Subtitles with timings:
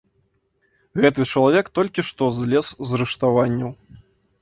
[1.03, 3.71] Гэты чалавек толькі што злез з рыштаванняў.